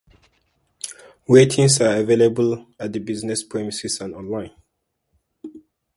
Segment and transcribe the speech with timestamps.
[1.27, 4.49] Ratings are available at the business premises and online.